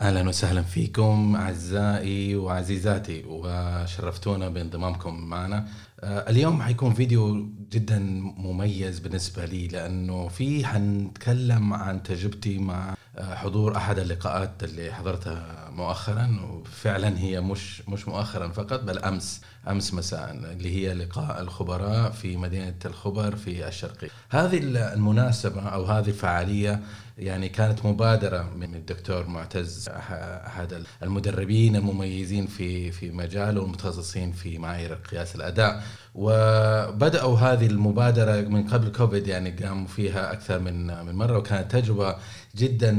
[0.00, 5.66] أهلا وسهلا فيكم أعزائي وعزيزاتي وشرفتونا بانضمامكم معنا.
[6.00, 7.98] آه، اليوم حيكون فيديو جدا
[8.36, 15.59] مميز بالنسبة لي لأنه فيه حنتكلم عن تجربتي مع آه، حضور أحد اللقاءات اللي حضرتها
[15.70, 22.10] مؤخرا وفعلا هي مش مش مؤخرا فقط بل أمس أمس مساء اللي هي لقاء الخبراء
[22.10, 26.80] في مدينة الخبر في الشرقية هذه المناسبة أو هذه الفعالية
[27.18, 34.94] يعني كانت مبادرة من الدكتور معتز أحد المدربين المميزين في في مجاله المتخصصين في معايير
[34.94, 35.82] قياس الأداء.
[36.14, 42.16] وبدأوا هذه المبادرة من قبل كوفيد يعني قاموا فيها أكثر من من مرة وكانت تجربة
[42.56, 42.92] جدا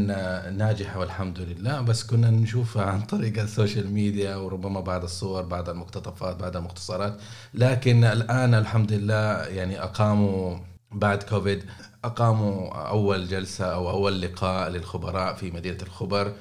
[0.51, 1.81] ناجحة والحمد لله.
[1.81, 7.17] بس كنا نشوفها عن طريق ال social media وربما بعض الصور بعض المقتطفات بعض المختصرات.
[7.53, 10.57] لكن الآن الحمد لله يعني أقاموا
[10.91, 11.63] بعد كوفيد
[12.03, 16.27] أقاموا أول جلسة أو أول لقاء للخبراء في مدينة الخبر.
[16.27, 16.33] آه،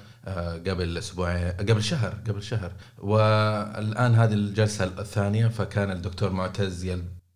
[0.67, 2.73] قبل أسبوعين قبل شهر قبل شهر.
[2.99, 6.91] والآن هذه الجلسة الثانية فكان الدكتور معتز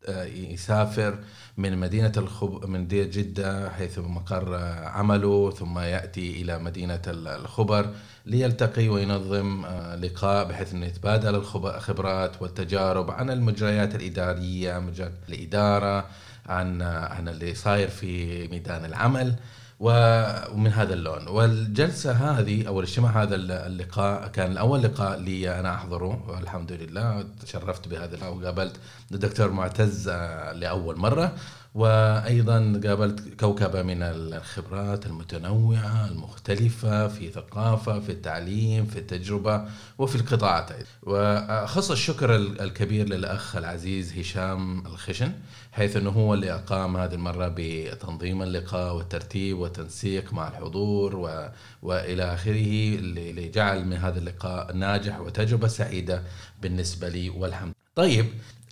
[0.09, 1.19] آه، يسافر
[1.57, 4.55] من مدينة الخب من مدينة جدة حيث مقر
[4.85, 7.91] عمله ثم يأتي إلى مدينة الخبر
[8.27, 16.07] ليلتقي وينظم آه، لقاء بحيث أنه يتبادل الخبرات والتجارب عن المجريات الإدارية مجال الإدارة
[16.47, 19.35] عن عن اللي صاير في ميدان العمل.
[19.81, 21.29] ومن هذا اللون.
[21.29, 27.25] والجلسة هذه أو الاجتماع هذا اللقاء كان أول لقاء لي أنا أحضره والحمد لله.
[27.43, 28.77] تشرفت بهذا وقابلت
[29.13, 31.33] الدكتور معتز آه، لأول مرة.
[31.75, 39.65] وأيضا قابلت كوكبة من الخبرات المتنوعة المختلفة في ثقافة في التعليم في التجربة
[39.99, 40.71] وفي القطاعات
[41.03, 45.33] وأخص الشكر الكبير للأخ العزيز هشام الخشن.
[45.75, 51.49] حيث إنه هو اللي أقام هذه المرة بتنظيم اللقاء والترتيب والتنسيق مع الحضور و...
[51.83, 56.23] وإلى آخره اللي جعل من هذا اللقاء ناجح وتجربة سعيدة
[56.63, 57.73] بالنسبة لي والحمد.
[57.95, 58.27] طيب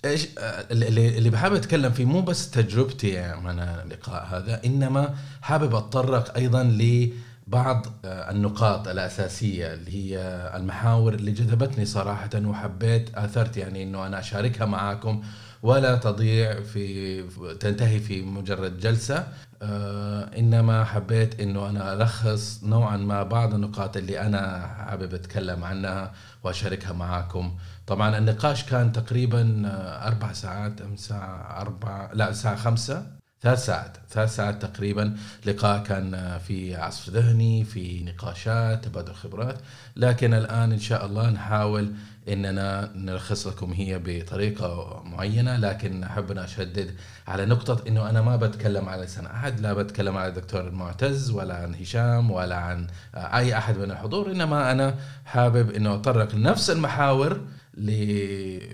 [0.05, 6.35] إيش اللي اللي بحابب أتكلم فيه مو بس تجربتي من اللقاء هذا إنما حابب أتطرق
[6.37, 10.17] أيضا لبعض النقاط الأساسية اللي هي
[10.55, 15.23] المحاور اللي جذبتني صراحة وحبيت آثرت يعني إنه أنا أشاركها معاكم
[15.63, 17.23] ولا تضيع في
[17.59, 19.27] تنتهي في مجرد جلسة.
[19.61, 26.13] آه، إنما حبيت إنه أنا ألخص نوعا ما بعض النقاط اللي أنا حابب أتكلم عنها
[26.43, 27.57] وأشاركها معاكم.
[27.87, 33.22] طبعا النقاش كان تقريبا آه، أربع ساعات أم ساعة أربع لا ساعة خمسة.
[33.43, 35.15] ثلاث ساعات ثلاث ساعات تقريبا
[35.45, 39.57] لقاء كان في عصف ذهني في نقاشات تبادل خبرات.
[39.95, 41.91] لكن الآن إن شاء الله نحاول
[42.29, 45.57] إننا نلخص لكم هي بطريقة معينة.
[45.57, 46.95] لكن أحب أن أشدد
[47.27, 51.55] على نقطة إنه أنا ما بتكلم على لسان أحد لا بتكلم على الدكتور المعتز ولا
[51.55, 54.31] عن هشام ولا عن أي أحد من الحضور.
[54.31, 54.95] إنما أنا
[55.25, 57.41] حابب إنه اتطرق لنفس المحاور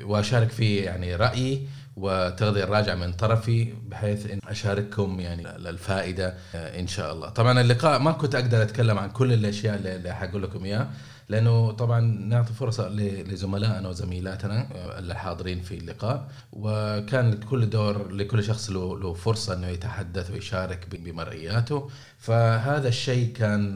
[0.04, 1.68] وأشارك فيه يعني رأيي
[2.00, 7.30] وتغذية الراجعة من طرفي بحيث إن أشارككم يعني الفائدة إن شاء الله.
[7.30, 10.92] طبعا اللقاء ما كنت أقدر أتكلم عن كل الأشياء اللي حقول لكم إياها
[11.30, 14.68] لأنه طبعا نعطي فرصة لزملائنا وزميلاتنا
[15.00, 21.90] الحاضرين في اللقاء وكان كل دور لكل شخص له له فرصة إنه يتحدث ويشارك بمرئياته
[22.20, 23.76] فهذا الشيء كان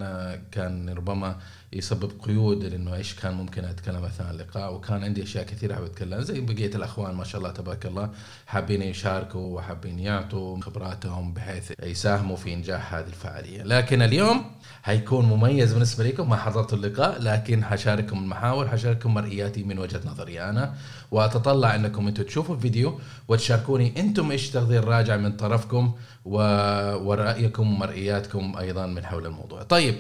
[0.52, 1.36] كان ربما
[1.74, 6.22] يسبب قيود لأنه إيش كان ممكن أتكلم أثناء اللقاء وكان عندي أشياء كثيرة حابب أتكلم.
[6.22, 8.10] زي بقية الأخوان ما شاء الله تبارك الله
[8.48, 13.64] حابين يشاركوا وحابين يعطوا خبراتهم بحيث يساهموا في إنجاح هذه الفعالية.
[13.64, 14.46] لكن اليوم
[14.84, 20.42] حيكون مميز بالنسبة لكم ما حضرت اللقاء لكن حشارككم المحاور حشارككم مرئياتي من وجهة نظري
[20.42, 20.76] أنا.
[21.12, 25.92] وأتطلع إنكم أنتم تشوفوا الفيديو وتشاركوني أنتم إيش تغذير راجع من طرفكم
[26.26, 29.64] ورأيكم ومرئياتكم أيضا من حول الموضوع.
[29.64, 29.96] طيب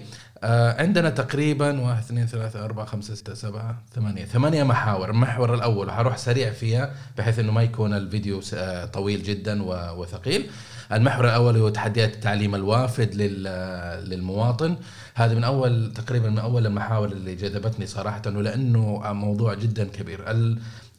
[0.79, 4.25] عندنا تقريبا واحد اثنين ثلاثة أربعة خمسة ستة سبعة ثمانية.
[4.25, 5.91] ثمانية محاور المحور الأول.
[5.91, 10.49] حروح سريع فيها بحيث أنه ما يكون الفيديو آه، طويل جدا وثقيل.
[10.91, 13.15] المحور الأول هو تحديات التعليم الوافد
[14.05, 14.75] للمواطن.
[15.15, 20.31] هذا من أول تقريبا من أول المحاور اللي جذبتني صراحة ولأنه موضوع جدا كبير.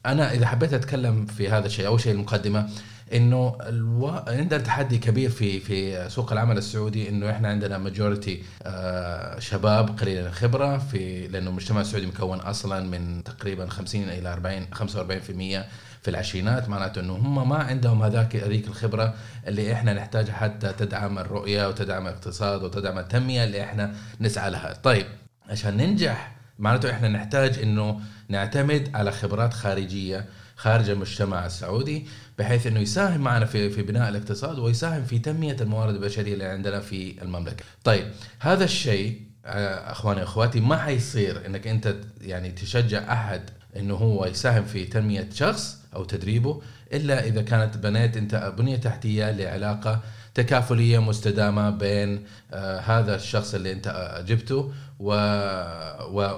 [0.07, 2.69] أنا إذا حبيت أتكلم في هذا الشيء أول شيء المقدمة
[3.13, 4.09] إنه ألو...
[4.09, 10.27] عندنا تحدي كبير في في سوق العمل السعودي إنه إحنا عندنا ماجورتي آه شباب قليل
[10.27, 15.65] الخبرة في لأنه المجتمع السعودي مكون أصلا من تقريبا 50 إلى 40 45%
[16.03, 19.15] في العشرينات معناته إنه هم ما عندهم هذاك هذيك الخبرة
[19.47, 24.73] اللي إحنا نحتاجها حتى تدعم الرؤية وتدعم الاقتصاد وتدعم التنمية اللي إحنا نسعى لها.
[24.83, 25.07] طيب
[25.51, 30.25] عشان ننجح معناته إحنا نحتاج إنه نعتمد على خبرات خارجية
[30.57, 32.07] خارج المجتمع السعودي
[32.39, 36.81] بحيث إنه يساهم معنا في في بناء الاقتصاد ويساهم في تنمية الموارد البشرية اللي عندنا
[36.81, 37.65] في المملكة.
[37.85, 38.07] طيب
[38.39, 43.43] هذا الشيء آه، أخواني واخواتي ما حيصير إنك أنت يعني تشجع أحد
[43.77, 49.31] إنه هو يساهم في تنمية شخص أو تدريبه إلا إذا كانت بنيت أنت بنية تحتية
[49.31, 50.01] لعلاقة
[50.35, 55.11] تكافلية مستدامة بين آه هذا الشخص اللي أنت آه، جبته و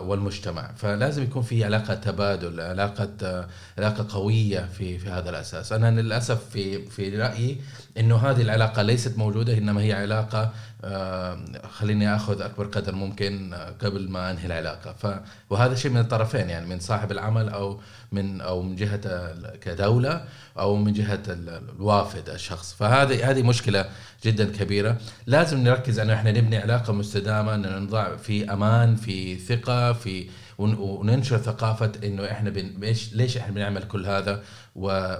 [0.08, 0.72] والمجتمع.
[0.76, 3.46] فلازم يكون في علاقة تبادل علاقة
[3.78, 5.72] علاقة قوية في في هذا الأساس.
[5.72, 7.60] أنا للأسف في في رأيي
[7.98, 10.52] إنه هذه العلاقة ليست موجودة إنما هي علاقة
[10.84, 11.38] آه
[11.72, 14.92] خليني آخذ أكبر قدر ممكن آه، قبل ما أنهي العلاقة.
[14.92, 15.06] ف
[15.50, 17.80] وهذا شيء من الطرفين يعني من صاحب العمل أو
[18.12, 20.24] من أو من جهة كدولة
[20.58, 22.72] أو من جهة الوافد الشخص.
[22.74, 23.84] فهذه هذه مشكلة
[24.24, 24.96] جدا كبيرة.
[25.26, 30.26] لازم نركز انه إحنا نبني علاقة مستدامة أن نضع في أمان في ثقة في
[30.58, 34.42] وننشر ثقافة إنه إحنا ليش ليش إحنا بنعمل كل هذا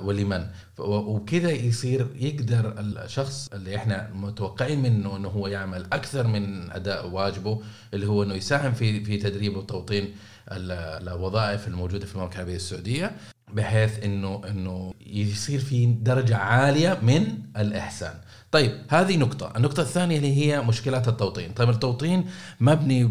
[0.02, 0.46] ولمن.
[0.78, 7.62] وكذا يصير يقدر الشخص اللي إحنا متوقعين منه إنه هو يعمل أكثر من أداء واجبه
[7.94, 10.14] اللي هو إنه يساهم في في تدريب وتوطين
[10.50, 13.16] الوظائف الموجودة في المملكة العربية السعودية.
[13.52, 18.14] بحيث إنه إنه يصير في درجة عالية من الإحسان.
[18.52, 22.26] طيب هذه نقطة، النقطة الثانية اللي هي مشكلات التوطين، طيب التوطين
[22.60, 23.04] مبني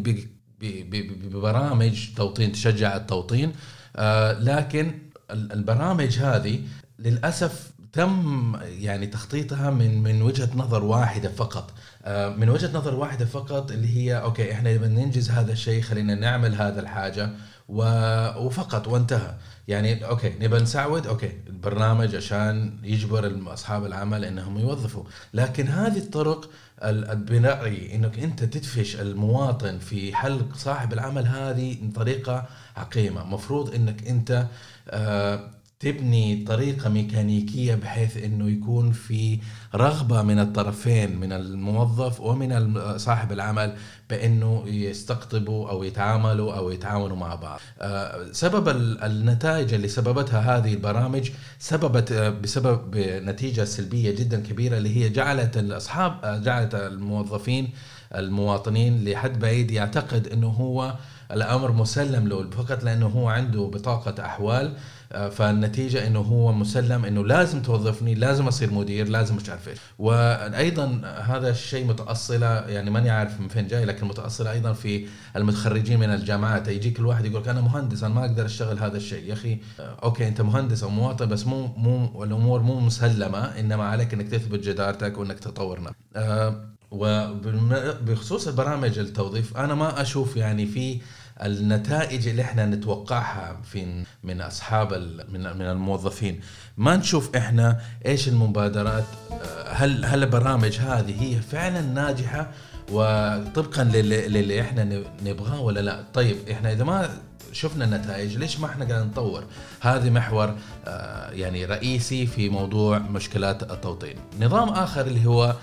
[0.61, 3.51] ببرامج توطين تشجع التوطين.
[3.95, 4.91] آه لكن
[5.31, 6.59] البرامج هذه
[6.99, 11.73] للأسف تم يعني تخطيطها من من وجهة نظر واحدة فقط.
[12.05, 16.55] آه من وجهة نظر واحدة فقط اللي هي okay إحنا ننجز هذا الشيء خلينا نعمل
[16.55, 17.29] هذا الحاجة.
[17.69, 19.35] وفقط وانتهى.
[19.67, 25.03] يعني okay نبى نسعود okay البرنامج عشان يجبر أصحاب العمل إنهم يوظفوا.
[25.33, 26.49] لكن هذه الطرق
[26.83, 32.45] البنائي إنك أنت تدفش المواطن في حلق صاحب العمل هذه طريقه
[32.77, 33.23] عقيمة.
[33.23, 34.47] مفروض إنك أنت
[34.89, 35.49] آه
[35.85, 39.39] تبني طريقة ميكانيكية بحيث إنه يكون في
[39.75, 43.75] رغبة من الطرفين من الموظف ومن صاحب العمل
[44.09, 47.59] بإنه يستقطبوا أو يتعاملوا أو يتعاونوا مع بعض.
[47.81, 48.69] آه، سبب
[49.03, 55.57] النتائج اللي سببتها هذه البرامج سببت آه، بسبب نتيجة سلبية جدا كبيرة اللي هي جعلت
[55.57, 57.69] الأصحاب آه، جعلت الموظفين
[58.15, 60.95] المواطنين لحد بعيد يعتقد إنه هو
[61.31, 64.73] الأمر مسلم له فقط لأنه هو عنده بطاقة أحوال
[65.11, 69.77] آه، فالنتيجة إنه هو مسلم إنه لازم توظفني لازم أصير مدير لازم مش عارف إيش.
[69.99, 75.99] وأيضا هذا الشيء متأصلة يعني ماني عارف من فين جاي لكن متأصلة أيضا في المتخرجين
[75.99, 76.67] من الجامعات.
[76.67, 79.23] يجيك الواحد يقول أنا مهندس أنا ما أقدر أشتغل هذا الشيء.
[79.23, 83.83] يا أخي آه، أوكي أنت مهندس أو مواطن بس مو مو الأمور مو مسلمة إنما
[83.83, 90.65] عليك إنك تثبت جدارتك وإنك تطور نفسك آه، وبخصوص البرامج التوظيف أنا ما أشوف يعني
[90.65, 90.99] في
[91.43, 94.93] النتائج اللي إحنا نتوقعها في من أصحاب
[95.29, 96.39] من من الموظفين.
[96.77, 102.51] ما نشوف إحنا إيش المبادرات آه، هل هل البرامج هذه هي فعلا ناجحة
[102.91, 107.09] وطبقا للي, للي إحنا نبغاه ولا لا؟ طيب إحنا إذا ما
[107.51, 109.43] شفنا النتائج ليش ما إحنا قاعدين نطور؟
[109.81, 110.55] هذا محور
[110.85, 114.15] آه، يعني رئيسي في موضوع مشكلات التوطين.
[114.39, 115.55] نظام آخر اللي هو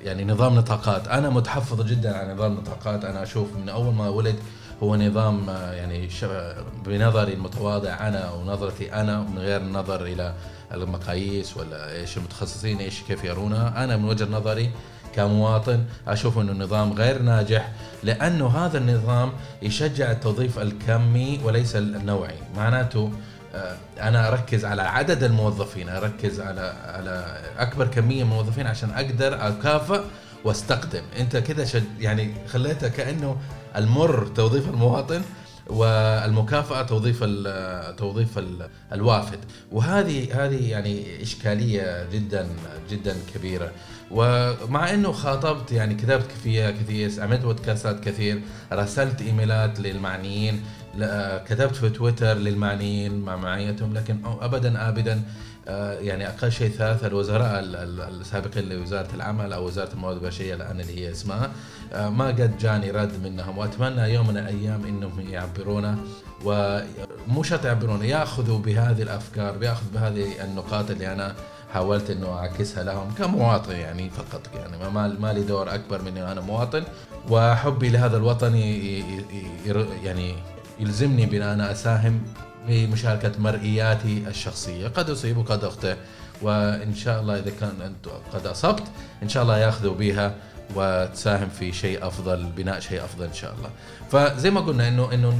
[0.00, 1.08] يعني نظام نطاقات.
[1.08, 3.04] أنا متحفظ جدا على نظام نطاقات.
[3.04, 4.36] أنا أشوف من أول ما ولد
[4.82, 6.08] هو نظام آه، يعني
[6.86, 10.34] بنظري المتواضع أنا ونظرتي أنا من غير النظر إلى
[10.74, 14.70] المقاييس ولا إيش المتخصصين إيش كيف يرونها أنا من وجهة نظري
[15.14, 19.32] كمواطن أشوف إنه النظام غير ناجح لأنه هذا النظام
[19.62, 22.38] يشجع التوظيف الكمي وليس النوعي.
[22.56, 23.10] معناته آه،
[24.00, 30.00] أنا أركز على عدد الموظفين أركز على على أكبر كمية من الموظفين عشان أقدر اكافئ
[30.44, 31.02] وأستقدم.
[31.18, 33.36] أنت كذا شد يعني خليتها كأنه
[33.76, 35.22] المر توظيف المواطن
[35.66, 39.38] والمكافأة توظيف ال توظيف ال الوافد.
[39.72, 42.48] وهذه هذه يعني إشكالية جدا
[42.90, 43.72] جدا كبيرة.
[44.10, 48.40] ومع إنه خاطبت يعني كتبت فيها كثير عملت بودكاستات كثير
[48.72, 50.62] راسلت إيميلات للمعنيين
[51.46, 55.22] كتبت في تويتر للمعنيين مع معيتهم لكن ابدا ابدا
[55.68, 57.60] آه، يعني أقل شيء ثلاث الوزراء
[58.10, 61.50] السابقين لوزارة العمل أو وزارة الموارد البشرية الآن اللي هي اسمها
[61.92, 63.58] آه، ما قد جاني رد منهم.
[63.58, 65.98] وأتمنى يوم من الأيام إنهم يعبرونا
[66.44, 71.34] ومو شرط يعبرونا يأخذوا بهذه الأفكار بياخذوا بهذه النقاط اللي أنا
[71.74, 76.40] حاولت إنه أعكسها لهم كمواطن يعني فقط يعني ما ما لي دور أكبر من أنا
[76.40, 76.82] مواطن.
[77.30, 78.54] وحبي لهذا الوطن
[80.04, 80.34] يعني
[80.80, 82.20] يلزمني بأن أنا أساهم
[82.68, 84.88] بمشاركة مرئياتي الشخصية.
[84.88, 85.96] قد أصيب وقد أخطئ
[86.42, 87.94] وإن شاء الله إذا كان
[88.32, 88.82] قد أصبت
[89.22, 90.34] إن شاء الله يأخذوا بها
[90.74, 93.70] وتساهم في شيء أفضل بناء شيء أفضل إن شاء الله.
[94.10, 95.30] فزي ما قلنا انه إنه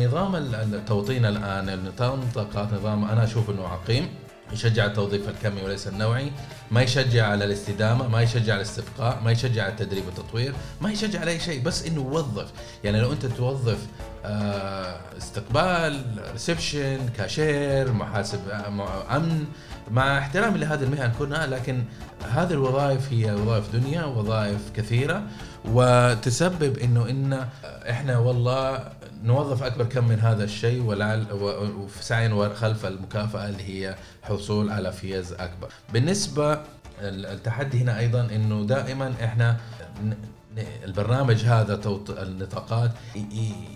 [0.73, 4.09] التوطين الآن نظام الطاقات نظام أنا أشوف إنه عقيم.
[4.53, 6.33] يشجع التوظيف الكمي وليس النوعي
[6.71, 11.21] ما يشجع على الاستدامة ما يشجع على الاستبقاء ما يشجع على التدريب والتطوير ما يشجع
[11.21, 12.53] على أي شيء بس إنه يوظف.
[12.85, 13.79] يعني لو أنت توظف
[14.25, 19.45] آه، استقبال reception cashier محاسب آه، أمن
[19.91, 21.85] مع احترامي لهذه المهن كلها لكن
[22.31, 25.23] هذه الوظائف هي وظائف دنيا وظائف كثيرة
[25.65, 28.93] وتسبب إنه إن إحنا والله
[29.27, 35.33] نوظف أكبر كم من هذا الشيء وفي سعي خلف المكافأة اللي هي حصول على فيز
[35.33, 35.69] أكبر.
[35.93, 36.61] بالنسبة
[37.01, 39.57] التحدي هنا أيضا إنه دائما إحنا
[40.85, 41.81] البرنامج هذا
[42.23, 42.91] النطاقات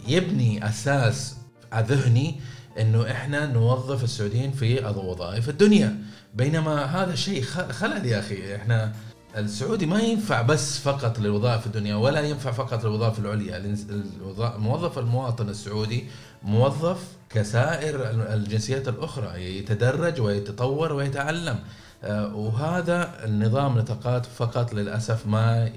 [0.08, 1.36] يبني أساس
[1.74, 2.40] ذهني
[2.80, 5.96] إنه إحنا نوظف السعوديين في وظائف الدنيا
[6.34, 8.92] بينما هذا الشيء خلل يا أخي إحنا
[9.36, 13.76] السعودي ما ينفع بس فقط للوظائف الدنيا ولا ينفع فقط للوظائف العليا.
[14.56, 16.04] الموظف المواطن السعودي
[16.42, 21.58] موظف كسائر الجنسيات الأخرى يتدرج ويتطور ويتعلم.
[22.34, 25.70] وهذا النظام نطاقات فقط للأسف ما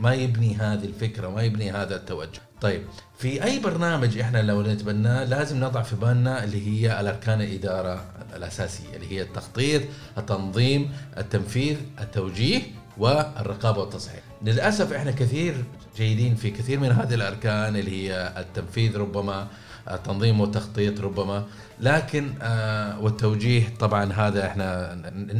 [0.00, 2.40] ما يبني هذه الفكرة ما يبني هذا التوجه.
[2.60, 2.82] طيب
[3.18, 8.04] في أي برنامج إحنا لو نتبناه لازم نضع في بالنا اللي هي الأركان الإدارة
[8.36, 9.82] الأساسية اللي هي التخطيط،
[10.18, 12.62] التنظيم، التنفيذ، التوجيه
[12.98, 14.20] والرقابة والتصحيح.
[14.42, 15.64] للأسف إحنا كثير
[15.96, 19.46] جيدين في كثير من هذه الأركان اللي هي التنفيذ ربما
[19.90, 21.46] التنظيم والتخطيط ربما.
[21.80, 24.92] لكن آه، والتوجيه طبعا هذا إحنا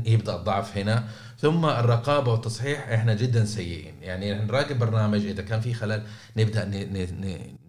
[0.07, 1.05] يبدا الضعف هنا.
[1.39, 3.95] ثم الرقابة والتصحيح إحنا جدا سيئين.
[4.03, 6.03] يعني نراقب برنامج إذا كان في خلل
[6.37, 6.65] نبدأ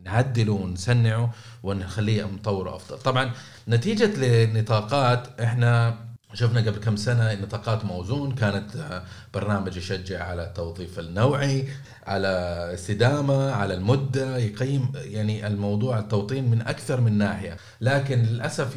[0.06, 2.98] نعدله ونسنعه ونخليه نطوره أفضل.
[2.98, 3.32] طبعا
[3.68, 5.96] نتيجة لنطاقات إحنا
[6.34, 11.68] شفنا قبل كم سنة نطاقات موزون كانت آه، برنامج يشجع على التوظيف النوعي
[12.08, 12.28] على
[12.74, 17.58] استدامة على المدة يقيم يعني الموضوع التوطين من أكثر من ناحية.
[17.82, 18.72] لكن للأسف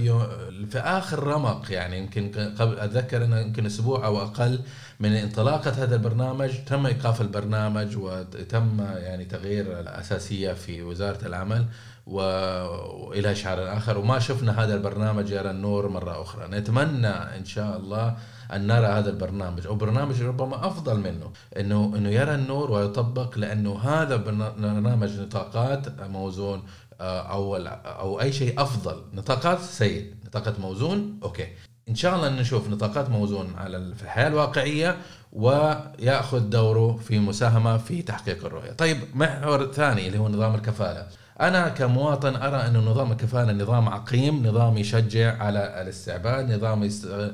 [0.70, 4.60] في آخر رمق يعني يمكن قبل أتذكر أنه يمكن أسبوع أو أقل
[5.00, 11.66] من انطلاقة هذا البرنامج تم إيقاف البرنامج وتم يعني تغيير الأساسية في وزارة العمل.
[12.06, 13.98] والى شعر آخر.
[13.98, 16.48] وما شفنا هذا البرنامج يرى النور مرة أخرى.
[16.48, 18.16] نتمنى إن شاء الله
[18.52, 19.66] أن نرى هذا البرنامج.
[19.66, 21.32] أو برنامج ربما أفضل منه.
[21.56, 26.62] انه إنه يرى النور ويطبق لأنه هذا برنامج نطاقات موزون
[27.00, 29.02] آه، أو أو أي شيء أفضل.
[29.14, 30.14] نطاقات سيء.
[30.26, 31.48] نطاقات موزون okay.
[31.88, 34.96] إن شاء الله نشوف نطاقات موزون على في الحياة الواقعية
[35.32, 38.72] ويأخذ دوره في مساهمة في تحقيق الرؤية.
[38.72, 41.06] طيب محور ثاني اللي هو نظام الكفالة.
[41.40, 47.32] أنا كمواطن أرى انه نظام الكفاله نظام عقيم نظام يشجع على الاستعباد نظام يست...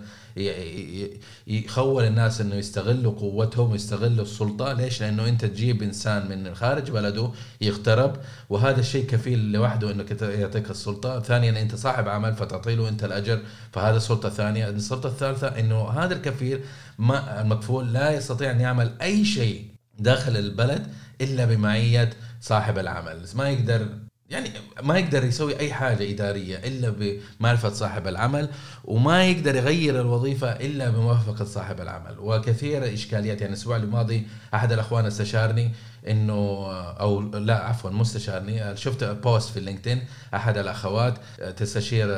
[1.47, 4.73] يخول الناس إنه يستغلوا قوتهم ويستغلوا السلطة.
[4.73, 7.31] ليش؟ لأنه أنت تجيب إنسان من خارج بلده
[7.61, 8.17] يغترب
[8.51, 11.21] وهذا الشيء كفيل لوحده انك يعطيك السلطة.
[11.21, 13.41] ثانيا أنت صاحب عمل فتعطي له أنت الأجر
[13.73, 16.61] فهذا سلطه ثانية السلطة الثالثة إنه هذا الكفيل
[16.99, 19.67] ما المكفول لا يستطيع أن يعمل أي شيء
[19.99, 20.87] داخل البلد
[21.21, 22.11] إلا بمعية
[22.43, 23.27] صاحب العمل.
[23.35, 23.89] ما يقدر
[24.31, 24.51] يعني
[24.83, 28.49] ما يقدر يسوي أي حاجة إدارية إلا بمعرفة صاحب العمل
[28.85, 32.17] وما يقدر يغير الوظيفة إلا بموافقة صاحب العمل.
[32.19, 35.73] وكثير إشكاليات يعني الأسبوع الماضي أحد الأخوان استشارني
[36.09, 41.15] انه أو لا عفوا مستشارني شفت post في LinkedIn أحد الأخوات
[41.57, 42.17] تستشير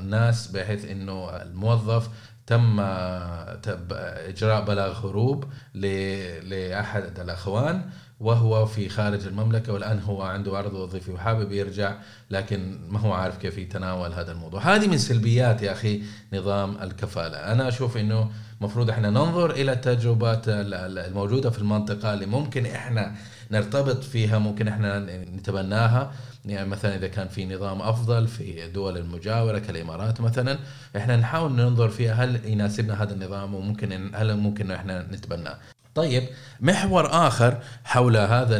[0.00, 2.08] الناس بحيث إنه الموظف
[2.46, 7.90] تم إجراء بلاغ هروب لأحد الأخوان.
[8.20, 11.96] وهو في خارج المملكة والآن هو عنده عرض وظيفي وحابب يرجع
[12.30, 14.60] لكن ما هو عارف كيف يتناول هذا الموضوع.
[14.74, 17.36] هذه من سلبيات يا أخي نظام الكفالة.
[17.36, 23.14] أنا أشوف أنه مفروض إحنا ننظر إلى التجربات الموجودة في المنطقة اللي ممكن إحنا
[23.50, 26.12] نرتبط فيها ممكن إحنا نتبناها.
[26.44, 30.58] يعني مثلا إذا كان في نظام أفضل في دول المجاورة كالإمارات مثلا
[30.96, 35.58] إحنا نحاول ننظر فيها هل يناسبنا هذا النظام وممكن هل ممكن إحنا نتبناه.
[35.94, 36.22] طيب
[36.60, 38.56] محور آخر حول هذا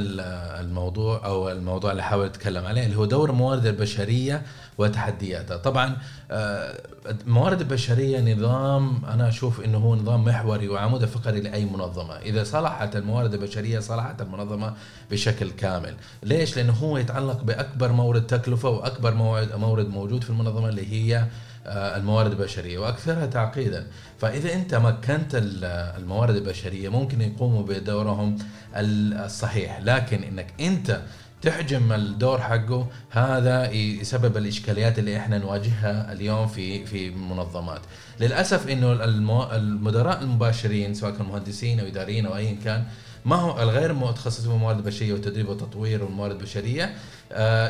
[0.61, 4.43] الموضوع أو الموضوع اللي حاول أتكلم عليه اللي هو دور الموارد البشرية
[4.81, 5.97] وتحدياتها طبعا
[6.31, 12.15] آه، الموارد البشرية نظام أنا أشوف إنه هو نظام محوري وعمود فقري لأي منظمة.
[12.17, 14.75] إذا صلحت الموارد البشرية صلحت المنظمة
[15.11, 15.95] بشكل كامل.
[16.23, 19.15] ليش؟ لأنه هو يتعلق بأكبر مورد تكلفة وأكبر
[19.57, 21.27] مورد موجود في المنظمة اللي هي
[21.67, 23.87] آه، الموارد البشرية وأكثرها تعقيدا.
[24.19, 28.39] فإذا أنت مكنت الموارد البشرية ممكن يقوموا بدورهم
[28.77, 29.81] الصحيح.
[29.81, 31.01] لكن إنك أنت
[31.43, 32.87] تحجم الدور حقه.
[33.11, 37.81] هذا يسبب الإشكاليات اللي إحنا نواجهها اليوم في في المنظمات
[38.21, 38.93] للأسف إنه
[39.57, 42.85] المدراء المباشرين سواء كانوا مهندسين أو إداريين أو ايا كان
[43.25, 46.95] ما هو الغير متخصصين في الموارد البشريه والتدريب والتطوير والموارد البشرية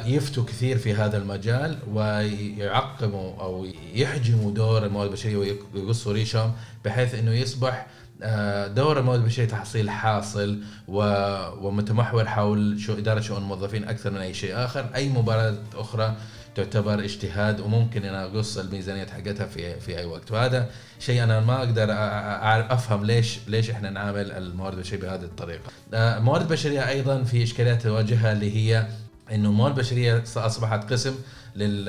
[0.06, 6.52] يفتوا كثير في هذا المجال ويعقموا أو يحجموا دور الموارد البشرية ويقصوا ريشهم
[6.84, 7.86] بحيث إنه يصبح
[8.74, 10.58] دور الموارد البشريه تحصيل حاصل
[10.88, 16.16] ومتمحور حول شو إدارة شؤون الموظفين أكثر من أي شيء آخر، أي مباراة أخرى
[16.54, 21.58] تعتبر اجتهاد وممكن أنا أقص الميزانية حقتها في في أي وقت وهذا شيء أنا ما
[21.58, 21.86] أقدر
[22.74, 25.70] أفهم ليش ليش إحنا نعامل الموارد البشرية بهذه الطريقة.
[25.94, 28.86] آه، الموارد البشريه أيضا في إشكاليات تواجهها اللي هي
[29.32, 31.14] إنه الموارد البشريه اصبحت قسم
[31.61, 31.88] لل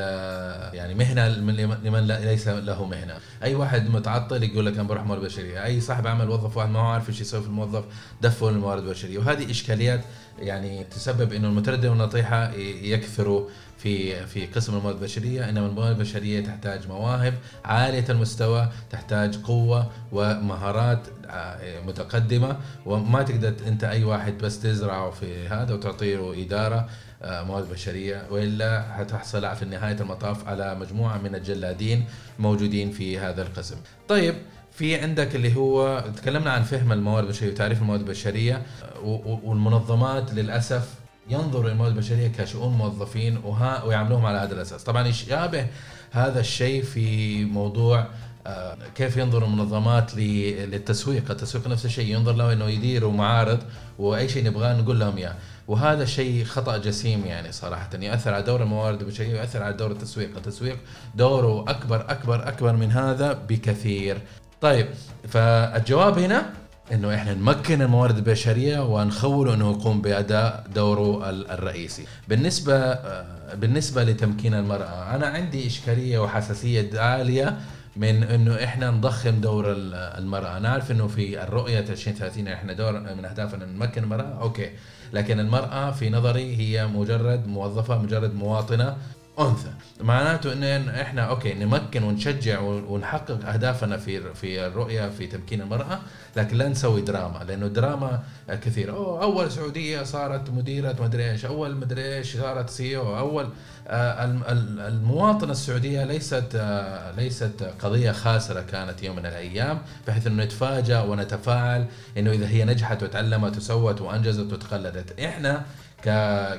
[0.74, 3.14] يعني مهنة لمن ليس له مهنة،
[3.44, 6.80] أي واحد متعطل يقول لك أنا بروح موارد بشرية، أي صاحب عمل وظف واحد ما
[6.80, 7.84] هو عارف إيش يسوي في الموظف
[8.22, 10.02] دفوا للموارد البشرية، وهذه إشكاليات
[10.40, 12.52] يعني تسبب إنه المتردد والنطيحة
[12.82, 15.50] يكثروا في في قسم الموارد البشرية.
[15.50, 17.34] إنما الموارد البشرية تحتاج مواهب
[17.66, 22.58] عالية المستوى تحتاج قوة ومهارات آه، متقدمة.
[22.86, 26.90] وما تقدر أنت أي واحد بس تزرعه في هذا وتعطيه إدارة
[27.24, 32.06] موارد بشرية وإلا حتحصل في نهاية المطاف على مجموعة من الجلادين
[32.40, 33.76] موجودين في هذا القسم.
[34.08, 34.36] طيب
[34.72, 40.90] في عندك اللي هو تكلمنا عن فهم الموارد البشرية وتعريف الموارد البشرية آه، والمنظمات للأسف
[41.30, 45.68] ينظر للموارد البشرية كشؤون موظفين وها ويعاملوهم على هذا الأساس، طبعا يشابه
[46.12, 48.08] هذا الشيء في موضوع
[48.48, 53.60] آه، كيف ينظر المنظمات للتسويق، التسويق نفس الشيء ينظر له إنه يديروا معارض
[54.00, 55.36] وأي شيء نبغاه نقول لهم إياه،
[55.72, 57.90] وهذا شيء خطأ جسيم يعني صراحة.
[57.94, 60.78] ياثر على دور الموارد البشريه وياثر على دور التسويق، التسويق
[61.16, 64.18] دوره أكبر أكبر أكبر من هذا بكثير.
[64.62, 64.88] طيب
[65.28, 66.50] فالجواب هنا
[66.92, 72.06] إنه إحنا نمكن الموارد البشرية ونخوله أنه يقوم بأداء دوره الرئيسي.
[72.28, 77.58] بالنسبة آه، بالنسبة لتمكين المرأة، أنا عندي إشكالية وحساسية عالية
[77.96, 83.26] من إنه إحنا نضخم دور المرأة، أنا عارف إنه في الرؤية 2030 إحنا دور من
[83.26, 84.70] أهدافنا نمكن المرأة، أوكي،
[85.14, 88.98] لكن المرأة في نظري هي مجرد موظفة، مجرد مواطنة
[89.40, 89.72] أنثى.
[90.02, 96.00] معناته ان إحنا okay نمكن ونشجع ونحقق أهدافنا في في الرؤية في تمكين المرأة
[96.36, 101.76] لكن لا نسوي دراما لأنه دراما كثير أوه أول سعودية صارت مديرة مدري إيش أول
[101.76, 103.50] مدري إيش صارت CEO أول آه،
[103.88, 111.86] المواطنة السعودية ليست آه، ليست قضية خاسرة كانت يوم من الأيام بحيث إنه نتفاجأ ونتفاعل
[112.18, 115.20] إنه إذا هي نجحت وتعلمت وسوت وأنجزت وتقلدت.
[115.20, 115.66] إحنا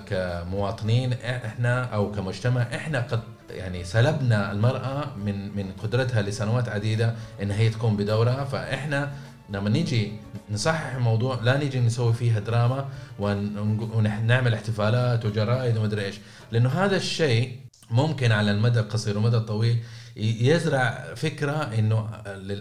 [0.07, 7.51] كمواطنين إحنا أو كمجتمع إحنا قد يعني سلبنا المرأة من من قدرتها لسنوات عديدة إن
[7.51, 9.11] هي تقوم بدورها فإحنا
[9.53, 10.13] لما نيجي
[10.51, 12.89] نصحح الموضوع لا نيجي نسوي فيها دراما
[13.19, 16.17] ونعمل احتفالات وجرائد ومدري إيش.
[16.53, 17.59] لأنه هذا الشيء
[17.91, 19.79] ممكن على المدى القصير والمدى الطويل
[20.17, 22.09] يزرع فكرة إنه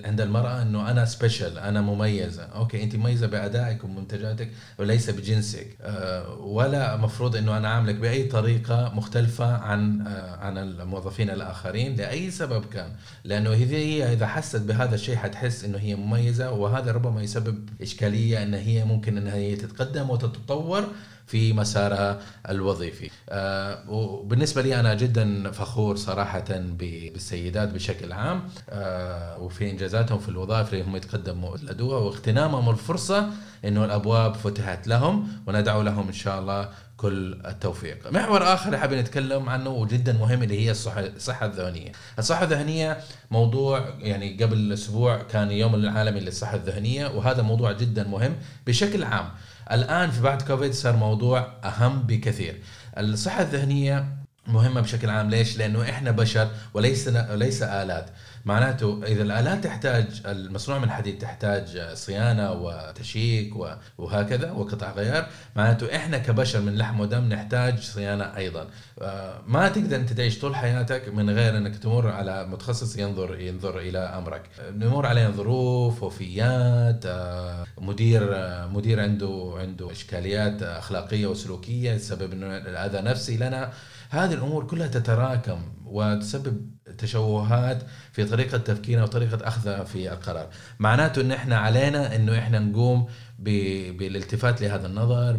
[0.06, 2.44] عند المرأة إنه أنا special أنا مميزة.
[2.44, 5.68] okay أنت مميزة بأدائك ومنتجاتك وليس بجنسك.
[5.82, 12.32] أه، ولا مفروض إنه أنا عاملك بأي طريقة مختلفة عن أه، عن الموظفين الآخرين لأي
[12.32, 12.92] سبب كان.
[13.24, 18.54] لأنه هي إذا حست بهذا الشيء حتحس إنه هي مميزة وهذا ربما يسبب إشكالية إن
[18.54, 20.88] هي ممكن إنها هي تتقدم وتتطور.
[21.32, 23.10] في مسارها الوظيفي.
[23.30, 28.44] آه، وبالنسبة لي أنا جدا فخور صراحة بالسيدات بشكل عام.
[28.70, 33.30] آه، وفي إنجازاتهم في الوظائف اللي هم يتقدموا لدوها واغتنامهم الفرصة
[33.66, 36.70] أنه الأبواب فتحت لهم وندعو لهم إن شاء الله
[37.02, 38.12] كل التوفيق.
[38.12, 41.92] محور آخر حابين نتكلم عنه وجدا مهم اللي هي الصحة الذهنية.
[42.20, 42.98] الصحة الذهنية
[43.32, 48.36] موضوع يعني قبل أسبوع كان يوم العالمي للصحة الذهنية وهذا موضوع جدا مهم
[48.68, 49.30] بشكل عام.
[49.72, 52.62] الآن في بعد كوفيد صار موضوع أهم بكثير.
[52.98, 55.30] الصحة الذهنية مهمة بشكل عام.
[55.30, 58.10] ليش؟ لأنه إحنا بشر وليس ليس آلات.
[58.46, 63.54] معناته إذا الآلات تحتاج المصنوع من الحديد تحتاج صيانة وتشيك
[63.98, 65.28] وهكذا وقطع غيار.
[65.56, 68.68] معناته إحنا كبشر من لحم ودم نحتاج صيانة أيضا.
[69.02, 73.80] آه، ما تقدر أنت تعيش طول حياتك من غير إنك تمر على متخصص ينظر ينظر
[73.80, 74.42] إلى أمرك.
[74.72, 83.02] نمر علينا ظروف وفيات آه، مدير مدير عنده عنده إشكاليات أخلاقية وسلوكية تسبب إنه الاذى
[83.02, 83.72] نفسي لنا.
[84.12, 90.48] هذه الأمور كلها تتراكم وتسبب تشوهات في طريقة تفكيرنا وطريقة أخذنا في القرار.
[90.80, 93.08] معناته إن إحنا علينا إنه إحنا نقوم
[93.40, 95.38] بالالتفات لهذا النظر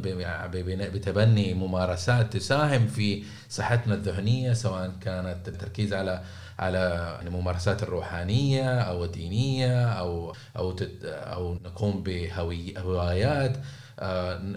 [0.95, 6.23] بتبني ممارسات تساهم في صحتنا الذهنية سواء كانت التركيز على
[6.59, 13.57] على الممارسات الروحانية أو الدينية أو أو أو نقوم بهوايات.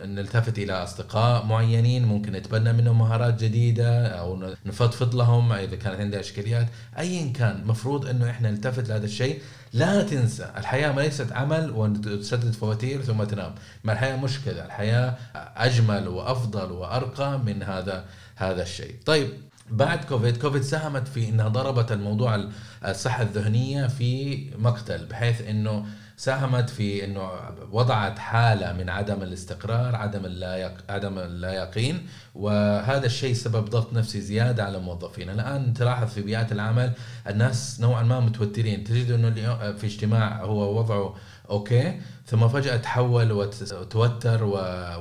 [0.06, 6.20] نلتفت إلى أصدقاء معينين ممكن نتبنى منهم مهارات جديدة أو نفضفض لهم إذا كانت عندها
[6.20, 6.68] أشكاليات.
[6.98, 9.42] ايا كان مفروض إنه إحنا نلتفت لهذا الشيء.
[9.74, 13.56] لا تنسى الحياة ما ليست عمل وتسدد فواتير ثم تنام.
[13.84, 18.96] ما الحياة؟ مش كذا الحياة أجمل وأفضل وأرقى من هذا هذا الشيء.
[19.06, 19.30] طيب
[19.70, 22.50] بعد كوفيد كوفيد ساهمت في إنها ضربت الموضوع
[22.86, 25.86] الصحة الذهنية في مقتل بحيث إنه
[26.18, 27.30] ساهمت في إنه
[27.72, 34.22] وضعت حالة من عدم الاستقرار، عدم اللا عدم اللا يقين وهذا الشيء سبب ضغط نفسي
[34.22, 36.92] زيادة على الموظفين، الآن تلاحظ في بيئات العمل
[37.30, 39.32] الناس نوعا ما متوترين، تجد إنه
[39.72, 41.16] في اجتماع هو وضعه
[41.50, 44.44] أوكي ثم فجأة تحول وتوتر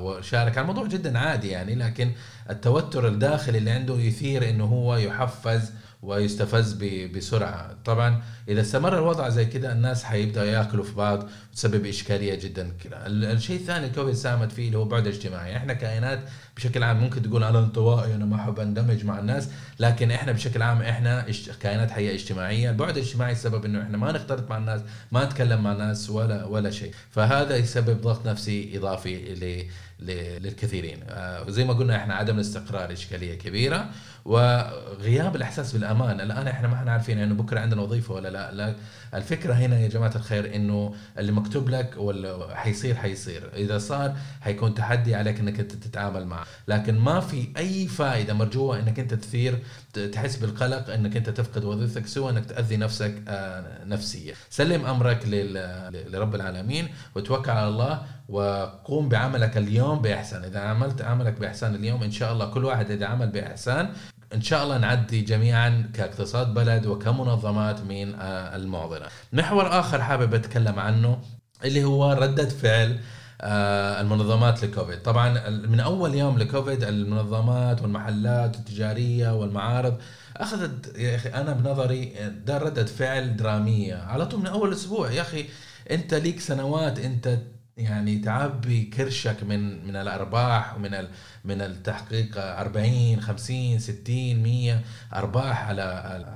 [0.02, 0.58] وشارك.
[0.58, 2.12] الموضوع جدا عادي يعني لكن
[2.50, 5.72] التوتر الداخلي اللي عنده يثير إنه هو يحفز
[6.04, 6.72] ويستفز
[7.16, 7.76] بسرعة.
[7.84, 12.72] طبعا إذا استمر الوضع زي كده الناس حيبداوا يأكلوا في بعض وتسبب إشكالية جدا.
[12.86, 15.56] الشيء الثاني الكوفيد ساهمت فيه اللي هو بعد اجتماعي.
[15.56, 16.20] إحنا كائنات
[16.56, 19.48] بشكل عام ممكن تقول أنا انطوائي أنا ما أحب أندمج مع الناس
[19.80, 21.26] لكن إحنا بشكل عام إحنا
[21.60, 24.80] كائنات حية اجتماعية البعد الاجتماعي السبب إنه إحنا ما نختلط مع الناس
[25.12, 26.94] ما نتكلم مع الناس ولا ولا شيء.
[27.10, 29.34] فهذا يسبب ضغط نفسي إضافي
[30.00, 30.98] للكثيرين.
[31.08, 33.90] آه، زي ما قلنا إحنا عدم الاستقرار إشكالية كبيرة
[34.24, 36.20] وغياب الإحساس بالأمان.
[36.20, 38.74] الآن إحنا ما إحنا عارفين إنه بكرة عندنا وظيفة ولا لا, لا.
[39.14, 43.50] الفكرة هنا يا جماعة الخير إنه اللي مكتوب لك ولا حيصير حيصير.
[43.56, 46.43] إذا صار حيكون تحدي عليك إنك أنت تتعامل معه.
[46.68, 49.58] لكن ما في أي فائده مرجوة إنك أنت تثير
[50.12, 55.20] تحس بالقلق إنك أنت تفقد وظيفتك سوى إنك تأذي نفسك آه، نفسيا سلم أمرك
[56.12, 62.10] لرب العالمين وتوكل على الله وقوم بعملك اليوم بإحسان إذا عملت عملك بإحسان اليوم إن
[62.10, 63.88] شاء الله كل واحد إذا عمل بإحسان
[64.34, 69.06] إن شاء الله نعدي جميعا كاقتصاد بلد وكمنظمات من آه، المعضلة.
[69.32, 71.18] محور آخر حابب أتكلم عنه
[71.64, 73.00] اللي هو ردة فعل
[73.44, 75.02] المنظمات لكوفيد.
[75.02, 79.98] طبعا من أول يوم لكوفيد المنظمات والمحلات التجارية والمعارض
[80.36, 82.14] أخذت يا أخي أنا بنظري
[82.46, 83.94] ده ردة فعل درامية.
[83.96, 85.44] على طول من أول أسبوع يا أخي
[85.90, 87.38] أنت ليك سنوات أنت
[87.76, 90.90] يعني تعبي كرشك من من الأرباح ومن
[91.44, 94.80] من التحقيق 40 50 60 100
[95.14, 95.82] أرباح على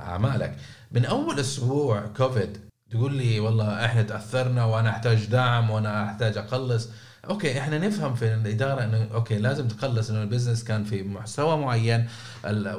[0.03, 0.57] أعمالك.
[0.93, 2.59] من أول أسبوع كوفيد
[2.91, 6.89] تقول لي والله إحنا تأثرنا وأنا أحتاج دعم وأنا أحتاج اقلص
[7.31, 11.57] okay إحنا نفهم في الإدارة إنه okay لازم تقلص إنه ال business كان في مستوى
[11.57, 12.09] معين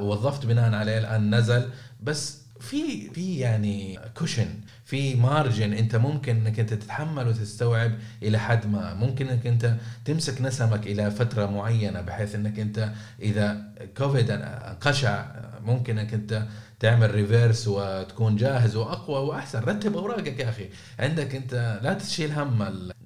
[0.00, 1.68] وظفت بناء عليه الآن نزل.
[2.02, 4.48] بس في في يعني cushion
[4.84, 7.92] في margin أنت ممكن إنك أنت تتحمل وتستوعب
[8.22, 8.94] إلى حد ما.
[8.94, 12.92] ممكن إنك أنت تمسك نسمك إلى فترة معينة بحيث إنك أنت
[13.22, 13.62] إذا
[13.96, 15.24] كوفيد انقشع
[15.64, 16.46] ممكن إنك أنت
[16.80, 19.60] تعمل reverse وتكون جاهز وأقوى وأحسن.
[19.60, 20.68] رتب أوراقك يا أخي.
[20.98, 22.62] عندك أنت لا تشيل هم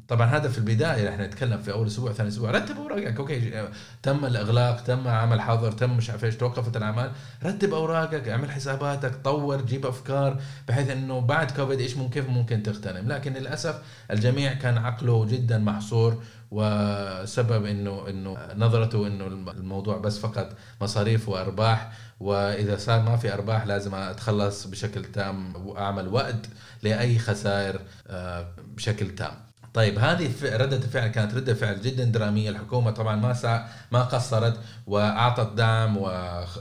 [0.08, 2.50] طبعا هذا في البداية إحنا نتكلم في أول أسبوع ثاني أسبوع.
[2.50, 3.16] رتب أوراقك.
[3.16, 3.68] okay
[4.02, 7.10] تم الإغلاق تم عمل حظر تم مش عارف إيش توقفت الأعمال.
[7.44, 12.62] رتب أوراقك اعمل حساباتك طور جيب أفكار بحيث إنه بعد كوفيد إيش ممكن كيف ممكن
[12.62, 20.18] تغتنم لكن للأسف الجميع كان عقله جدا محصور وسبب إنه إنه نظرته إنه الموضوع بس
[20.18, 21.92] فقط مصاريف وأرباح.
[22.20, 26.48] وإذا صار ما في أرباح لازم أتخلص بشكل تام وأعمل وقت
[26.82, 29.43] لأي خسائر آه، بشكل تام.
[29.74, 32.50] طيب هذه ردة الفعل كانت ردة فعل جدا درامية.
[32.50, 35.98] الحكومة طبعا ما سا ما قصرت وأعطت دعم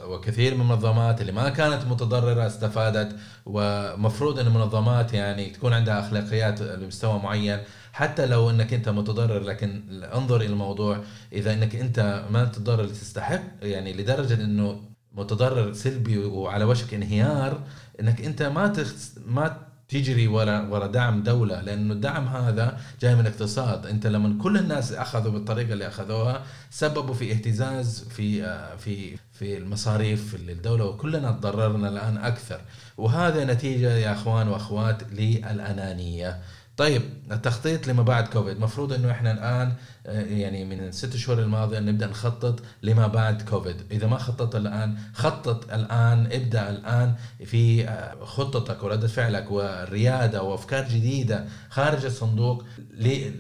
[0.07, 3.15] وكثير من المنظمات اللي ما كانت متضررة استفادت.
[3.45, 7.59] ومفروض أن المنظمات يعني تكون عندها أخلاقيات لمستوى معين.
[7.93, 11.03] حتى لو إنك أنت متضرر لكن انظر إلى الموضوع.
[11.33, 17.59] إذا إنك أنت ما تتضرر تستحق يعني لدرجة إنه متضرر سلبي وعلى وشك انهيار
[17.99, 18.93] إنك أنت ما تخ...
[19.25, 24.57] ما تجري ورا ورا دعم دولة لأنه الدعم هذا جاي من الاقتصاد أنت لما كل
[24.57, 31.31] الناس أخذوا بالطريقة اللي أخذوها سببوا في اهتزاز في آه، في في المصاريف للدولة وكلنا
[31.31, 32.61] تضررنا الآن أكثر.
[32.97, 36.39] وهذا نتيجة يا أخوان وأخوات للأنانية.
[36.77, 39.73] طيب التخطيط لما بعد كوفيد مفروض إنه إحنا الآن
[40.05, 44.97] آه، يعني من الست شهور الماضية نبدأ نخطط لما بعد كوفيد إذا ما خططت الآن
[45.13, 47.13] خطط الآن ابدأ الآن
[47.45, 52.65] في آه، خطتك ورده فعلك والريادة وأفكار جديدة خارج الصندوق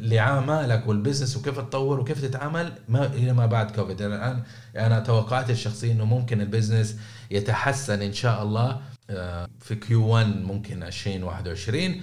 [0.01, 4.43] لاعمالك وال business وكيف تطور وكيف تتعامل ما إلى ما بعد كوفيد الآن
[4.75, 6.97] أنا توقعاتي الشخصية إنه ممكن ال business
[7.31, 12.01] يتحسن إن شاء الله آه، في Q 1 ممكن 2021 آه،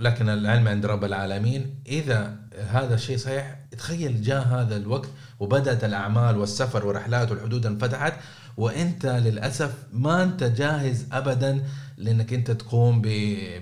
[0.00, 1.74] لكن العلم عند رب العالمين.
[1.86, 2.36] إذا
[2.68, 5.08] هذا الشيء صحيح تخيل جاء هذا الوقت
[5.40, 8.14] وبدأت الأعمال والسفر والرحلات والحدود انفتحت
[8.56, 11.62] وأنت للأسف ما أنت جاهز ابدا
[11.96, 13.02] لأنك أنت تقوم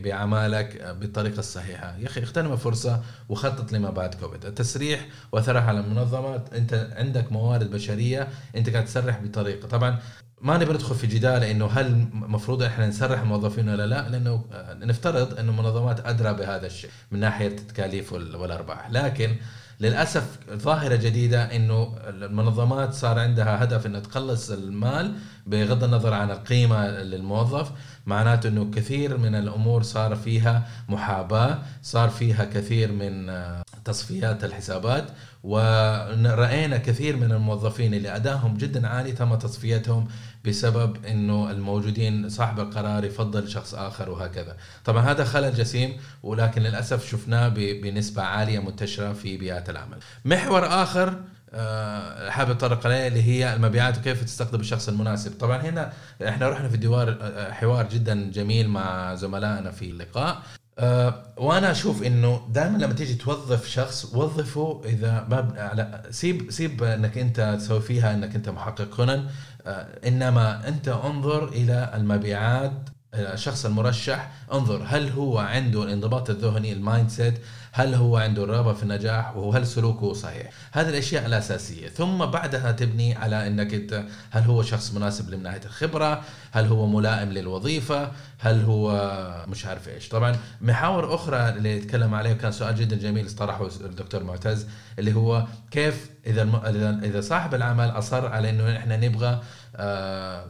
[0.03, 1.97] بأعمالك بالطريقة الصحيحة.
[1.97, 4.45] يا أخي اغتنم الفرصه وخطط لما بعد كوفيد.
[4.45, 9.69] التسريح واثرها على المنظمات أنت عندك موارد بشرية أنت قاعد تسرح بطريقة.
[9.69, 9.99] طبعا
[10.43, 14.45] ما نبي ندخل في جدال إنه هل المفروض إحنا نسرح الموظفين ولا لا؟ لأنه
[14.81, 18.91] نفترض إنه المنظمات أدرى بهذا الشيء من ناحية التكاليف والأرباح.
[18.91, 19.37] لكن
[19.81, 25.15] للأسف ظاهرة جديدة إنه المنظمات صار عندها هدف إنها تقلص المال
[25.47, 27.71] بغض النظر عن القيمة للموظف.
[28.07, 35.05] معناته إنه كثير من الأمور صار فيها محاباة صار فيها كثير من آه، تصفيات الحسابات
[35.43, 40.09] ورأينا كثير من الموظفين اللي أدائهم جدا عالي تم تصفيتهم
[40.45, 44.57] بسبب إنه الموجودين صاحب القرار يفضل شخص آخر وهكذا.
[44.85, 49.99] طبعا هذا خلل جسيم ولكن للأسف شفناه بنسبة عالية منتشرة في بيئات العمل.
[50.25, 51.21] محور آخر
[51.55, 55.39] آه، حابب أتطرق عليه اللي هي المبيعات وكيف تستقطب الشخص المناسب.
[55.39, 55.93] طبعا هنا
[56.29, 60.43] إحنا رحنا في دوار آه، حوار جدا جميل مع زملائنا في اللقاء.
[60.83, 66.83] أه وأنا أشوف إنه دائما لما تيجي توظف شخص وظفه إذا ما على سيب سيب
[66.83, 68.85] إنك أنت تسوي فيها إنك أنت محقق.
[68.85, 69.27] كونن
[69.67, 72.73] أه إنما أنت انظر إلى المبيعات
[73.15, 77.35] الشخص المرشح انظر هل هو عنده الانضباط الذهني ال mindset
[77.73, 80.51] هل هو عنده الرغبة في النجاح وهل سلوكه صحيح.
[80.73, 81.89] هذه الأشياء الأساسية.
[81.89, 86.23] ثم بعدها تبني على إنك أنت هل هو شخص مناسب من ناحية الخبرة
[86.53, 90.09] هل هو ملائم للوظيفة هل هو مش عارف إيش.
[90.09, 94.67] طبعا محاور أخرى اللي يتكلم عليه كان سؤال جدا جميل طرحه الدكتور معتز
[94.99, 99.41] اللي هو كيف اذا إذا صاحب العمل أصر على إنه إحنا نبغى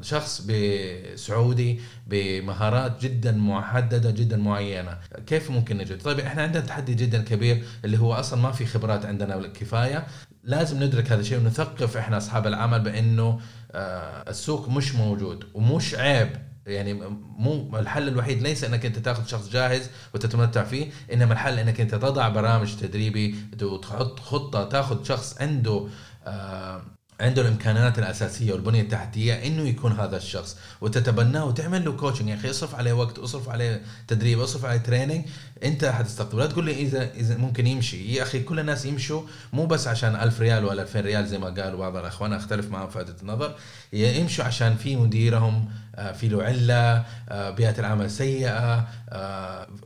[0.01, 4.99] شخص بسعودي بمهارات جدا محددة جدا معينة.
[5.27, 9.07] كيف ممكن نجد؟ طيب إحنا عندنا تحدي جدا كبير اللي هو أصلا ما في خبرات
[9.07, 10.07] عندنا كفايه
[10.45, 13.41] لازم ندرك هذا الشيء ونثقف إحنا أصحاب العمل بإنه
[13.73, 16.31] آه، السوق مش موجود ومش عيب.
[16.67, 16.95] يعني
[17.39, 21.95] مو الحل الوحيد ليس إنك أنت تأخذ شخص جاهز وتتمتع فيه إنما الحل إنك أنت
[21.95, 25.87] تضع برامج تدريبي وتحط خطة تأخذ شخص عنده
[26.27, 26.83] آه
[27.23, 30.57] عنده الامكانيات الأساسية والبنية التحتية إنه يكون هذا الشخص.
[30.81, 35.25] وتتبناه وتعمل له كوتشنج يا أخي اصرف عليه وقت اصرف عليه تدريب اصرف عليه تريننج
[35.65, 36.39] أنت حتستقطب.
[36.39, 38.15] لا تقول لي إذا إذا ممكن يمشي.
[38.15, 41.47] يا أخي كل الناس يمشوا مو بس عشان 1000 ريال ولا 2000 ريال زي ما
[41.47, 42.33] قالوا بعض الأخوان.
[42.33, 43.55] أختلف معهم في هذه النظر.
[43.93, 48.89] يمشوا عشان في مديرهم آه، في له علة آه، بيئة العمل سيئة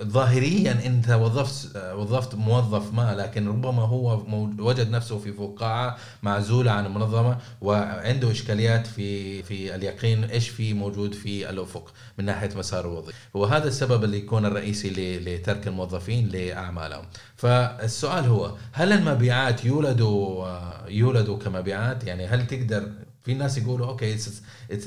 [0.02, 4.22] ظاهريا أنت وظفت وظفت موظف ما لكن ربما هو
[4.58, 11.14] وجد نفسه في فقاعة معزولة عن المنظمة وعنده إشكاليات في في اليقين إيش في موجود
[11.14, 13.18] في الأفق من ناحية مسار الوظيفي.
[13.34, 17.04] وهذا السبب اللي يكون الرئيسي لترك الموظفين لأعمالهم.
[17.36, 20.46] فالسؤال هو هل المبيعات يولدوا
[20.88, 22.88] يولدوا كمبيعات؟ يعني هل تقدر
[23.26, 24.16] في ناس يقولوا okay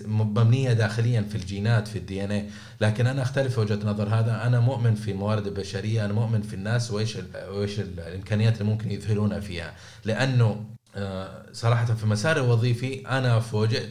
[0.06, 2.50] مبنية داخليا في الجينات في ال DNA
[2.82, 4.08] لكن أنا أختلف في وجهة نظر.
[4.08, 7.18] هذا أنا مؤمن في الموارد البشرية أنا مؤمن في الناس وإيش
[7.50, 9.74] وإيش الإمكانيات اللي ممكن يذهلون فيها.
[10.06, 13.90] لأنه آه، صراحة في مساري الوظيفي أنا فوجئت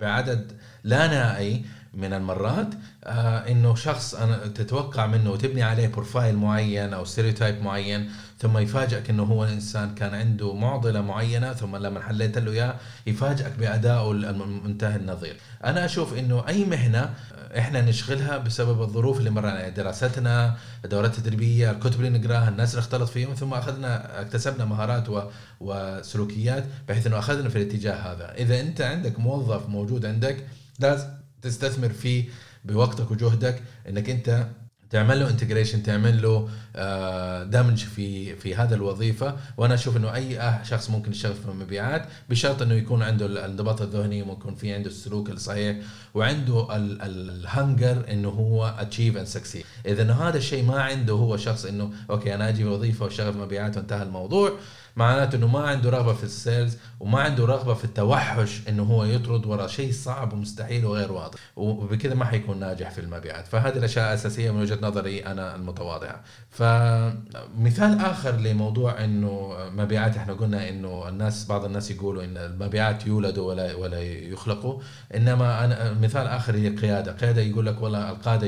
[0.00, 0.52] بعدد
[0.84, 2.68] لا نهائي من المرات
[3.04, 8.10] آه إنه شخص أنا تتوقع منه وتبني عليه profile معين أو stereotype معين
[8.44, 12.74] ثم يفاجئك إنه هو إنسان كان عنده معضلة معينة ثم لما حليت له إياه
[13.06, 15.36] يفاجئك بادائه المنقطع النظير.
[15.64, 17.14] أنا أشوف إنه أي مهنة
[17.58, 22.80] إحنا نشغلها بسبب الظروف اللي مرنا عليها دراستنا الدورات التدريبية الكتب اللي نقراها الناس اللي
[22.80, 25.22] اختلط فيهم ثم أخذنا اكتسبنا مهارات و...
[25.60, 30.46] وسلوكيات بحيث إنه أخذنا في الاتجاه هذا إذا أنت عندك موظف موجود عندك
[30.80, 31.08] لازم
[31.42, 32.24] تستثمر فيه
[32.64, 34.46] بوقتك وجهدك إنك أنت
[34.90, 39.36] تعمل له integration تعمل له آه، دمج في في هذا الوظيفة.
[39.56, 44.22] وأنا أشوف إنه أي شخص ممكن يشتغل في المبيعات بشرط إنه يكون عنده الانضباط الذهني
[44.22, 45.76] ويكون في عنده السلوك الصحيح
[46.14, 51.64] وعنده ال hunger إنه هو achieve and succeed اذا هذا الشيء ما عنده هو شخص
[51.64, 54.52] إنه okay أنا أجي وظيفه وأشتغل في مبيعات وانتهى الموضوع.
[54.96, 59.04] معناته إنه ما عنده رغبة في ال sales وما عنده رغبة في التوحش إنه هو
[59.04, 61.38] يطرد وراء شيء صعب ومستحيل وغير واضح.
[61.56, 63.46] وبكذا ما حيكون ناجح في المبيعات.
[63.46, 66.22] فهذه الأشياء أساسية من وجهة نظري أنا المتواضعة.
[66.50, 73.48] فمثال آخر لموضوع إنه مبيعات إحنا قلنا إنه الناس بعض الناس يقولوا إن المبيعات يولدوا
[73.48, 74.80] ولا ولا يخلقوا.
[75.14, 78.46] إنما أنا مثال آخر هي القياده قيادة يقول لك والله القادة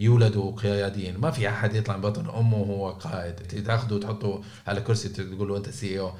[0.00, 1.18] يولدوا قياديين.
[1.20, 3.34] ما في أحد يطلع من بطن أمه وهو قائد.
[3.34, 6.12] تاخذه وتحطه على كرسي تقول يقولوا انت CEO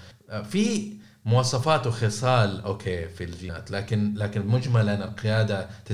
[0.42, 0.92] في
[1.24, 5.92] مواصفات وخصال okay في الجينات لكن لكن مجملا القيادة 90%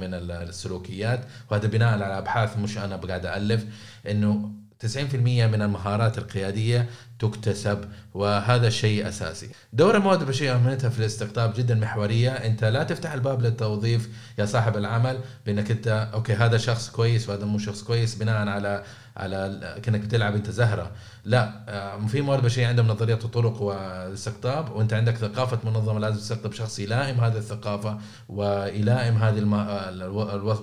[0.00, 3.64] من السلوكيات وهذا بناء على أبحاث مش أنا قاعد أألف
[4.10, 4.50] إنه
[4.82, 9.48] 90% من المهارات القيادية تكتسب وهذا شيء أساسي.
[9.72, 14.76] دور الموارد البشرية اهميتها في الاستقطاب جدا محورية، أنت لا تفتح الباب للتوظيف يا صاحب
[14.76, 18.84] العمل بأنك أنت okay هذا شخص كويس وهذا مو شخص كويس بناء على
[19.16, 20.90] على كأنك بتلعب أنت زهرة.
[21.24, 26.52] لا آه، في موارد بشرية عندهم نظرية الطرق والاستقطاب وأنت عندك ثقافة منظمة لازم تستقطب
[26.52, 27.98] شخص يلائم هذه الثقافة
[28.28, 29.38] ويلائم هذه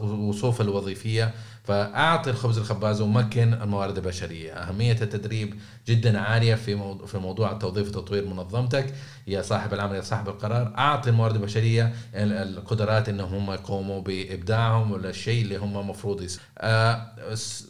[0.01, 1.33] الوصوف الوظيفية.
[1.63, 4.53] فأعطي الخبز الخباز ومكن الموارد البشرية.
[4.53, 5.55] أهمية التدريب
[5.87, 8.93] جدا عالية في موضوع في موضوع التوظيف وتطوير منظمتك.
[9.27, 15.09] يا صاحب العمل يا صاحب القرار أعطي الموارد البشرية القدرات انهم هم يقوموا بإبداعهم ولا
[15.09, 17.07] الشيء اللي هم المفروض آه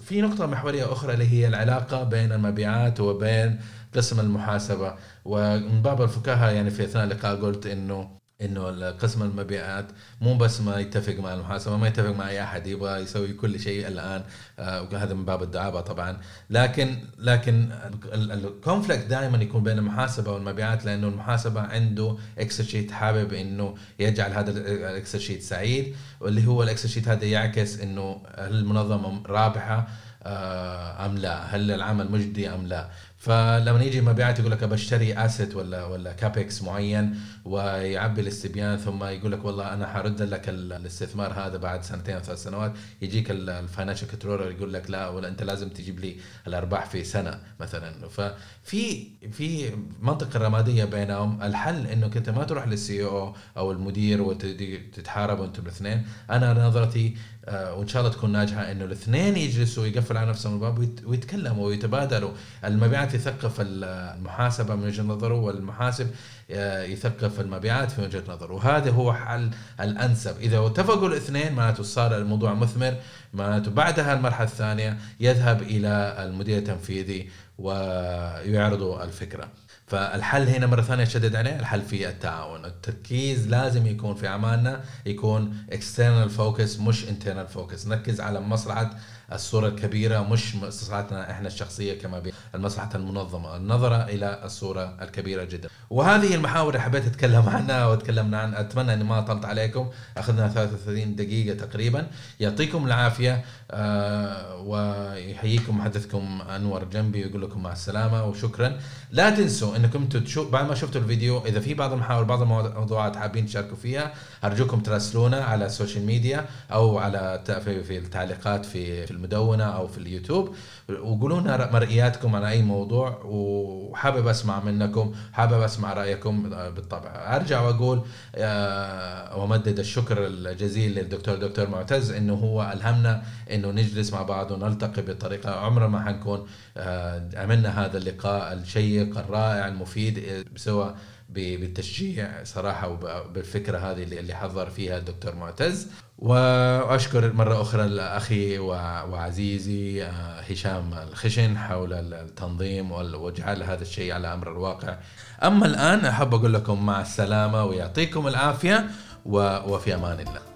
[0.03, 3.59] في نقطة محورية أخرى اللي هي العلاقة بين المبيعات وبين
[3.95, 4.95] قسم المحاسبة.
[5.25, 9.85] ومن باب الفكاهة يعني في أثناء اللقاء قلت إنه إنه قسم المبيعات
[10.21, 13.87] مو بس ما يتفق مع المحاسبة ما يتفق مع أي أحد يبغى يسوي كل شيء
[13.87, 14.23] الآن
[14.59, 16.17] آه وهذا من باب الدعابة طبعا
[16.49, 17.69] لكن لكن
[18.13, 24.31] ال conflict دائما يكون بين المحاسبة والمبيعات لأنه المحاسبة عنده Excel sheet حابب إنه يجعل
[24.31, 29.23] هذا ال Excel sheet سعيد واللي هو ال Excel sheet هذا يعكس إنه هل المنظمة
[29.27, 29.87] رابحة
[30.23, 32.89] آه، أم لا؟ هل العمل مجدي أم لا؟
[33.21, 39.31] فلما يجي مبيعات يقول لك بشتري asset ولا ولا CAPEX معين ويعبي الاستبيان ثم يقول
[39.31, 42.73] لك والله أنا حأرد لك الاستثمار هذا بعد سنتين أو ثلاث سنوات.
[43.01, 46.15] يجيك ال financial controller يقول لك لا ولا أنت لازم تجيب لي
[46.47, 48.09] الأرباح في سنة مثلا.
[48.09, 51.43] ففي في منطقة رمادية بينهم.
[51.43, 56.05] الحل انك انت ما تروح لل CEO أو المدير وتتحاربوا أنتم الاثنين.
[56.29, 60.79] أنا نظرتي آه، وإن شاء الله تكون ناجحة إنه الاثنين يجلسوا ويقفل على نفسهم الباب
[61.05, 62.31] ويتكلموا ويتبادلوا
[62.65, 66.07] المبيعات يثقف المحاسبة من وجهة نظره والمحاسب
[66.51, 68.53] آه، يثقف المبيعات في وجهة نظره.
[68.53, 70.37] وهذا هو حل الأنسب.
[70.39, 72.95] إذا اتفقوا الاثنين معناته صار الموضوع مثمر
[73.33, 79.47] معناته بعدها المرحلة الثانية يذهب إلى المدير التنفيذي ويعرضوا الفكرة.
[79.87, 82.65] فالحل هنا مرة ثانية شدد عليه الحل في التعاون.
[82.65, 88.91] التركيز لازم يكون في اعمالنا يكون external focus مش internal focus نركز على مصلحة
[89.33, 92.21] الصورة الكبيرة مش مصلحتنا إحنا الشخصية كما
[92.55, 93.55] المصلحه المنظمة.
[93.55, 95.69] النظرة إلى الصورة الكبيرة جدا.
[95.89, 99.89] وهذه المحاور اللي حبيت أتكلم عنها واتكلمنا عن أتمنى إني ما طلت عليكم.
[100.17, 102.07] أخذنا 33 دقيقة تقريبا.
[102.39, 108.79] يعطيكم العافية آه ويحييكم محدثكم أنور جنبي ويقول لكم مع السلامة وشكرا.
[109.11, 113.45] لا تنسوا إنكم تشوف بعد ما شفتوا الفيديو إذا في بعض المحاور بعض الموضوعات حابين
[113.45, 114.13] تشاركوا فيها
[114.43, 117.43] أرجوكم تراسلونا على ال social media أو على
[117.87, 120.55] في التعليقات في في المدونة أو في اليوتيوب
[120.89, 127.35] وقولوا لنا مرئياتكم على أي موضوع وحابب أسمع منكم حابب أسمع رأيكم بالطبع.
[127.35, 128.01] أرجع وأقول
[128.35, 135.01] آه، وأمدد الشكر الجزيل للدكتور دكتور معتز إنه هو ألهمنا إنه نجلس مع بعض ونلتقي
[135.01, 140.95] بطريقة عمرنا ما حنكون آه، عملنا هذا اللقاء الشيق الرائع المفيد سواء
[141.31, 145.87] بالتشجيع صراحة وبالفكره هذه اللي حضر فيها الدكتور معتز.
[146.17, 154.51] وأشكر مرة أخرى أخي وعزيزي آه، هشام الخشن حول التنظيم واجعال هذا الشيء على أمر
[154.51, 154.97] الواقع.
[155.43, 158.89] أما الآن أحب أقول لكم مع السلامة ويعطيكم العافية
[159.25, 160.50] وفي أمان الله.